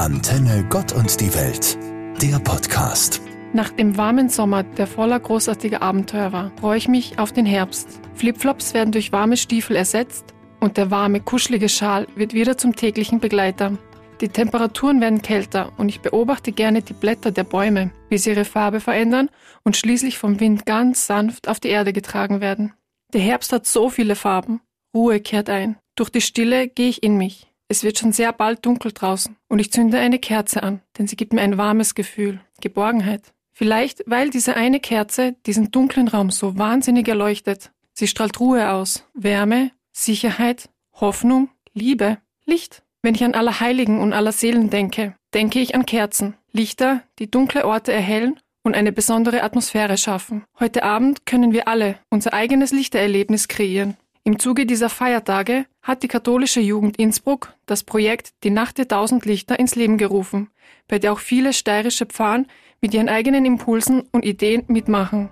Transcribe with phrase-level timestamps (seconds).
[0.00, 1.76] Antenne Gott und die Welt,
[2.22, 3.20] der Podcast.
[3.52, 8.00] Nach dem warmen Sommer, der voller großartiger Abenteuer war, freue ich mich auf den Herbst.
[8.14, 10.24] Flipflops werden durch warme Stiefel ersetzt
[10.58, 13.76] und der warme, kuschelige Schal wird wieder zum täglichen Begleiter.
[14.22, 18.46] Die Temperaturen werden kälter und ich beobachte gerne die Blätter der Bäume, wie sie ihre
[18.46, 19.28] Farbe verändern
[19.64, 22.72] und schließlich vom Wind ganz sanft auf die Erde getragen werden.
[23.12, 24.62] Der Herbst hat so viele Farben.
[24.96, 25.76] Ruhe kehrt ein.
[25.94, 27.49] Durch die Stille gehe ich in mich.
[27.70, 31.14] Es wird schon sehr bald dunkel draußen und ich zünde eine Kerze an, denn sie
[31.14, 33.32] gibt mir ein warmes Gefühl, Geborgenheit.
[33.52, 37.70] Vielleicht, weil diese eine Kerze diesen dunklen Raum so wahnsinnig erleuchtet.
[37.92, 42.82] Sie strahlt Ruhe aus, Wärme, Sicherheit, Hoffnung, Liebe, Licht.
[43.02, 47.92] Wenn ich an Allerheiligen und Allerseelen denke, denke ich an Kerzen, Lichter, die dunkle Orte
[47.92, 50.42] erhellen und eine besondere Atmosphäre schaffen.
[50.58, 53.96] Heute Abend können wir alle unser eigenes Lichtererlebnis kreieren.
[54.24, 59.24] Im Zuge dieser Feiertage hat die katholische Jugend Innsbruck das Projekt Die Nacht der tausend
[59.24, 60.50] Lichter ins Leben gerufen,
[60.88, 62.46] bei der auch viele steirische Pfarren
[62.80, 65.30] mit ihren eigenen Impulsen und Ideen mitmachen.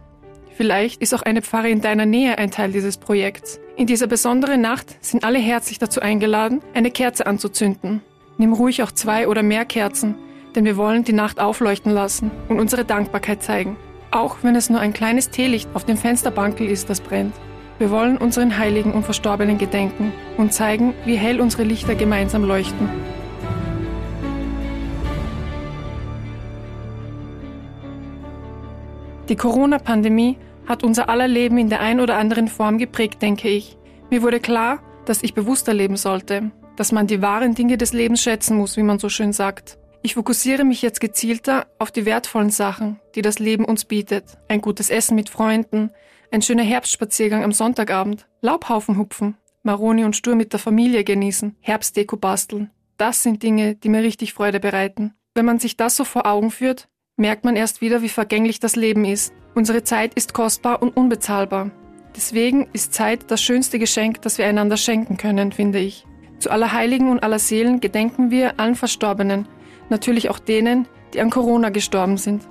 [0.56, 3.60] Vielleicht ist auch eine Pfarre in deiner Nähe ein Teil dieses Projekts.
[3.76, 8.00] In dieser besonderen Nacht sind alle herzlich dazu eingeladen, eine Kerze anzuzünden.
[8.38, 10.16] Nimm ruhig auch zwei oder mehr Kerzen,
[10.56, 13.76] denn wir wollen die Nacht aufleuchten lassen und unsere Dankbarkeit zeigen.
[14.10, 17.34] Auch wenn es nur ein kleines Teelicht auf dem Fensterbankel ist, das brennt.
[17.78, 22.88] Wir wollen unseren Heiligen und Verstorbenen gedenken und zeigen, wie hell unsere Lichter gemeinsam leuchten.
[29.28, 33.78] Die Corona-Pandemie hat unser aller Leben in der ein oder anderen Form geprägt, denke ich.
[34.10, 38.22] Mir wurde klar, dass ich bewusster leben sollte, dass man die wahren Dinge des Lebens
[38.22, 39.77] schätzen muss, wie man so schön sagt.
[40.02, 44.38] Ich fokussiere mich jetzt gezielter auf die wertvollen Sachen, die das Leben uns bietet.
[44.46, 45.90] Ein gutes Essen mit Freunden,
[46.30, 52.16] ein schöner Herbstspaziergang am Sonntagabend, Laubhaufen hupfen, Maroni und Stur mit der Familie genießen, Herbstdeko
[52.16, 52.70] basteln.
[52.96, 55.14] Das sind Dinge, die mir richtig Freude bereiten.
[55.34, 58.76] Wenn man sich das so vor Augen führt, merkt man erst wieder, wie vergänglich das
[58.76, 59.32] Leben ist.
[59.54, 61.70] Unsere Zeit ist kostbar und unbezahlbar.
[62.14, 66.06] Deswegen ist Zeit das schönste Geschenk, das wir einander schenken können, finde ich.
[66.38, 69.48] Zu aller Heiligen und aller Seelen gedenken wir allen Verstorbenen,
[69.90, 72.42] natürlich auch denen, die an Corona gestorben sind.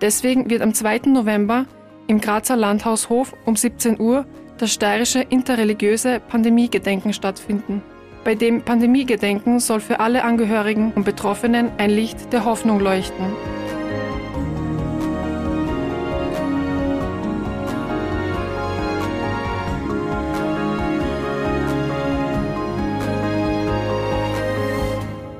[0.00, 1.02] Deswegen wird am 2.
[1.06, 1.66] November
[2.06, 4.26] im Grazer Landhaushof um 17 Uhr
[4.58, 7.82] das steirische interreligiöse Pandemiegedenken stattfinden.
[8.24, 13.26] Bei dem Pandemiegedenken soll für alle Angehörigen und Betroffenen ein Licht der Hoffnung leuchten.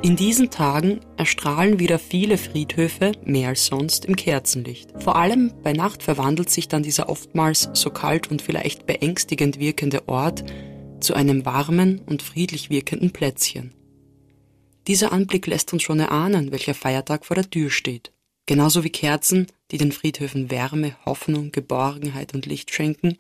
[0.05, 4.91] In diesen Tagen erstrahlen wieder viele Friedhöfe mehr als sonst im Kerzenlicht.
[5.03, 10.07] Vor allem bei Nacht verwandelt sich dann dieser oftmals so kalt und vielleicht beängstigend wirkende
[10.07, 10.45] Ort
[11.01, 13.73] zu einem warmen und friedlich wirkenden Plätzchen.
[14.89, 18.13] Dieser Anblick lässt uns schon erahnen, welcher Feiertag vor der Tür steht.
[18.45, 23.17] Genauso wie Kerzen, die den Friedhöfen Wärme, Hoffnung, Geborgenheit und Licht schenken,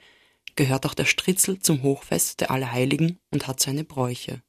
[0.54, 4.42] gehört auch der Stritzel zum Hochfest der Allerheiligen und hat seine Bräuche.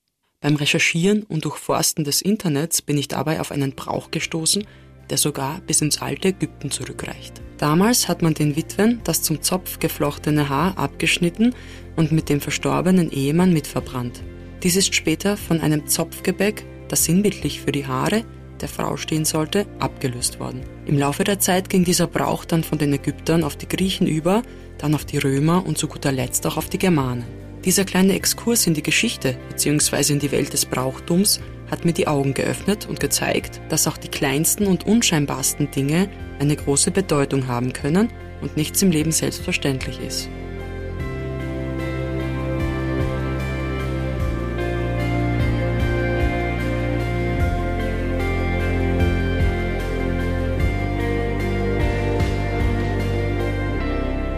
[0.45, 4.63] Beim Recherchieren und Durchforsten des Internets bin ich dabei auf einen Brauch gestoßen,
[5.09, 7.41] der sogar bis ins alte Ägypten zurückreicht.
[7.57, 11.55] Damals hat man den Witwen das zum Zopf geflochtene Haar abgeschnitten
[11.95, 14.21] und mit dem verstorbenen Ehemann mitverbrannt.
[14.61, 18.23] Dies ist später von einem Zopfgebäck, das sinnbildlich für die Haare
[18.61, 20.61] der Frau stehen sollte, abgelöst worden.
[20.85, 24.43] Im Laufe der Zeit ging dieser Brauch dann von den Ägyptern auf die Griechen über,
[24.77, 27.44] dann auf die Römer und zu guter Letzt auch auf die Germanen.
[27.65, 30.13] Dieser kleine Exkurs in die Geschichte bzw.
[30.13, 34.07] in die Welt des Brauchtums hat mir die Augen geöffnet und gezeigt, dass auch die
[34.07, 38.09] kleinsten und unscheinbarsten Dinge eine große Bedeutung haben können
[38.41, 40.29] und nichts im Leben selbstverständlich ist.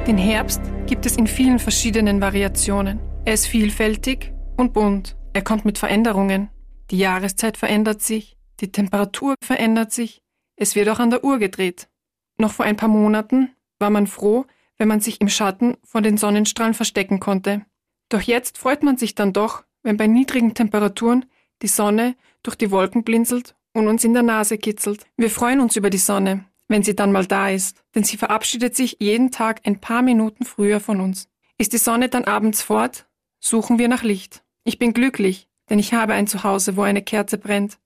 [0.08, 3.07] Den Herbst gibt es in vielen verschiedenen Variationen.
[3.28, 5.18] Er ist vielfältig und bunt.
[5.34, 6.50] Er kommt mit Veränderungen.
[6.92, 10.22] Die Jahreszeit verändert sich, die Temperatur verändert sich,
[10.56, 11.90] es wird auch an der Uhr gedreht.
[12.38, 14.46] Noch vor ein paar Monaten war man froh,
[14.78, 17.66] wenn man sich im Schatten vor den Sonnenstrahlen verstecken konnte.
[18.08, 21.26] Doch jetzt freut man sich dann doch, wenn bei niedrigen Temperaturen
[21.62, 25.06] die Sonne durch die Wolken blinzelt und uns in der Nase kitzelt.
[25.18, 28.78] Wir freuen uns über die Sonne, wenn sie dann mal da ist, denn sie verabschiedet
[28.78, 31.28] sich jeden Tag ein paar Minuten früher von uns.
[31.58, 33.07] Ist die Sonne dann abends fort,
[33.48, 34.44] suchen wir nach Licht.
[34.64, 37.78] Ich bin glücklich, denn ich habe ein Zuhause, wo eine Kerze brennt.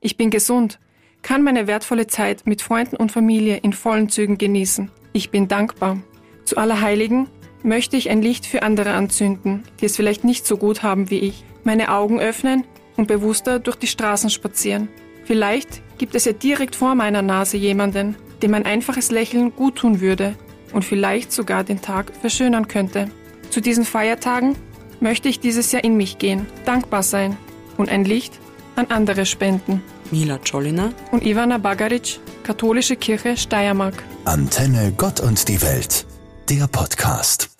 [0.00, 0.80] Ich bin gesund,
[1.22, 4.90] kann meine wertvolle Zeit mit Freunden und Familie in vollen Zügen genießen.
[5.12, 5.98] Ich bin dankbar.
[6.44, 7.28] Zu Allerheiligen
[7.62, 11.20] möchte ich ein Licht für andere anzünden, die es vielleicht nicht so gut haben wie
[11.20, 11.44] ich.
[11.62, 12.64] Meine Augen öffnen
[12.96, 14.88] und bewusster durch die Straßen spazieren.
[15.24, 20.34] Vielleicht gibt es ja direkt vor meiner Nase jemanden, dem ein einfaches Lächeln guttun würde
[20.72, 23.08] und vielleicht sogar den Tag verschönern könnte.
[23.48, 24.56] Zu diesen Feiertagen
[25.00, 27.36] möchte ich dieses Jahr in mich gehen, dankbar sein
[27.76, 28.38] und ein Licht
[28.76, 29.82] an andere spenden.
[30.10, 34.02] Mila Czolina und Ivana Bagaric, Katholische Kirche Steiermark.
[34.24, 36.06] Antenne Gott und die Welt,
[36.48, 37.53] der Podcast.